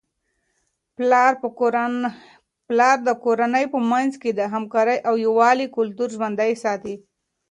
[2.67, 6.95] پلار د کورنی په منځ کي د همکارۍ او یووالي کلتور ژوندۍ ساتي.